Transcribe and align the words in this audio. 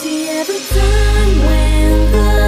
See 0.00 0.28
every 0.28 0.58
time 0.58 1.38
when 1.46 2.12
the 2.12 2.41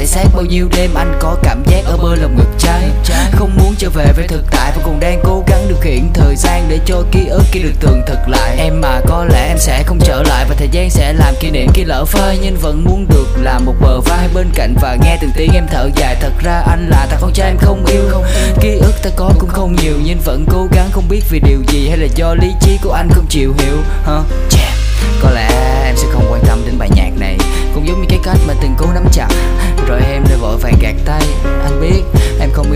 thể 0.00 0.06
xác 0.06 0.24
bao 0.34 0.44
nhiêu 0.44 0.68
đêm 0.76 0.94
Anh 0.94 1.18
có 1.20 1.36
cảm 1.42 1.62
giác 1.66 1.84
ở 1.84 1.96
bơ 1.96 2.14
lòng 2.14 2.36
ngực 2.36 2.48
trái. 2.58 2.90
Không 3.32 3.56
muốn 3.56 3.74
trở 3.78 3.90
về 3.90 4.12
với 4.16 4.28
thực 4.28 4.44
tại 4.50 4.72
Và 4.76 4.82
còn 4.84 5.00
đang 5.00 5.20
cố 5.24 5.44
gắng 5.46 5.64
điều 5.68 5.76
khiển 5.80 6.12
thời 6.14 6.36
gian 6.36 6.66
Để 6.68 6.78
cho 6.86 7.02
ký 7.12 7.26
ức 7.26 7.42
kia 7.52 7.60
được 7.60 7.72
tường 7.80 8.02
thực 8.06 8.28
lại. 8.28 8.56
Em 8.58 8.80
mà 8.80 9.00
có 9.06 9.24
lẽ 9.24 9.48
em 9.48 9.58
sẽ 9.58 9.82
không 9.82 9.98
trở 10.04 10.22
lại 10.22 10.44
Và 10.48 10.54
thời 10.58 10.68
gian 10.72 10.90
sẽ 10.90 11.12
làm 11.12 11.34
kỷ 11.40 11.50
niệm 11.50 11.68
kia 11.74 11.84
lỡ 11.84 12.04
phai. 12.04 12.38
Nhưng 12.42 12.56
vẫn 12.56 12.84
muốn 12.84 13.06
được 13.08 13.26
làm 13.42 13.66
một 13.66 13.74
bờ 13.80 14.00
vai 14.00 14.28
bên 14.34 14.50
cạnh 14.54 14.74
Và 14.80 14.96
nghe 15.04 15.18
từng 15.20 15.30
tiếng 15.36 15.52
em 15.54 15.66
thở 15.70 15.90
dài. 15.96 16.16
Thật 16.20 16.32
ra 16.42 16.62
anh 16.68 16.88
là 16.88 17.06
thằng 17.10 17.18
con 17.22 17.32
trai 17.32 17.48
em 17.50 17.58
không 17.58 17.84
yêu. 17.86 18.22
Ký 18.60 18.78
ức 18.78 18.94
ta 19.02 19.10
có 19.16 19.32
cũng 19.38 19.50
không 19.50 19.76
nhiều, 19.76 19.94
Nhưng 20.04 20.18
vẫn 20.24 20.46
cố 20.50 20.68
gắng 20.72 20.88
không 20.92 21.08
biết 21.08 21.22
vì 21.30 21.40
điều 21.40 21.62
gì 21.68 21.88
Hay 21.88 21.98
là 21.98 22.06
do 22.14 22.34
lý 22.34 22.52
trí 22.60 22.78
của 22.82 22.92
anh 22.92 23.08
không 23.10 23.26
chịu 23.28 23.54
hiểu. 23.58 23.76
Hả? 24.04 24.20
Yeah. 24.56 24.74
Có 25.22 25.30
lẽ 25.30 25.49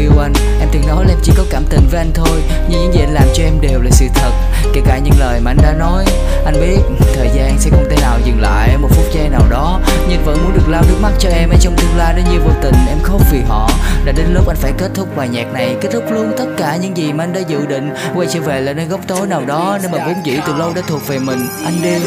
yêu 0.04 0.18
anh 0.18 0.32
Em 0.60 0.68
từng 0.72 0.86
nói 0.86 1.04
là 1.04 1.12
em 1.12 1.18
chỉ 1.22 1.32
có 1.36 1.44
cảm 1.50 1.64
tình 1.70 1.88
với 1.90 2.00
anh 2.00 2.10
thôi. 2.14 2.42
Nhưng 2.68 2.80
những 2.80 2.92
gì 2.92 3.00
anh 3.00 3.14
làm 3.14 3.24
cho 3.34 3.42
em 3.42 3.60
đều 3.60 3.80
là 3.80 3.90
sự 3.90 4.06
thật. 4.14 4.30
Kể 4.72 4.80
cả 4.86 4.98
những 4.98 5.14
lời 5.18 5.40
mà 5.40 5.50
anh 5.50 5.56
đã 5.62 5.72
nói. 5.72 6.04
Anh 6.44 6.54
biết 6.60 6.78
thời 7.14 7.28
gian 7.34 7.58
sẽ 7.58 7.70
không 7.70 7.84
thể 7.90 7.96
nào 8.00 8.18
dừng 8.24 8.40
lại 8.40 8.76
Một 8.78 8.88
phút 8.90 9.04
giây 9.14 9.28
nào 9.28 9.42
đó. 9.50 9.80
Nhưng 10.08 10.24
vẫn 10.24 10.38
muốn 10.42 10.52
được 10.54 10.68
lau 10.68 10.82
nước 10.88 10.96
mắt 11.02 11.12
cho 11.18 11.28
em 11.28 11.50
Ở 11.50 11.56
trong 11.60 11.76
tương 11.76 11.96
lai. 11.96 12.14
Nếu 12.16 12.32
như 12.32 12.40
vô 12.40 12.50
tình 12.62 12.74
em 12.88 12.98
khóc 13.02 13.20
vì 13.32 13.40
họ, 13.48 13.70
Đã 14.04 14.12
đến 14.12 14.26
lúc 14.34 14.48
anh 14.48 14.56
phải 14.56 14.72
kết 14.78 14.90
thúc 14.94 15.16
bài 15.16 15.28
nhạc 15.28 15.52
này. 15.52 15.76
Kết 15.80 15.88
thúc 15.92 16.04
luôn 16.10 16.32
tất 16.38 16.46
cả 16.56 16.76
những 16.76 16.96
gì 16.96 17.12
mà 17.12 17.24
anh 17.24 17.32
đã 17.32 17.40
dự 17.40 17.66
định. 17.66 17.90
Quay 18.14 18.28
trở 18.32 18.40
về 18.40 18.60
là 18.60 18.72
nơi 18.72 18.86
góc 18.86 19.00
tối 19.06 19.26
nào 19.26 19.42
đó. 19.46 19.78
Nơi 19.82 19.92
mà 19.92 20.06
vốn 20.06 20.16
dĩ 20.24 20.38
từ 20.46 20.54
lâu 20.56 20.72
đã 20.74 20.82
thuộc 20.86 21.08
về 21.08 21.18
mình. 21.18 21.40
Anh 21.64 21.82
đi. 21.82 21.98